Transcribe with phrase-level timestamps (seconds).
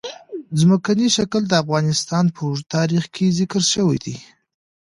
[0.59, 4.15] ځمکنی شکل د افغانستان په اوږده تاریخ کې ذکر شوی دی.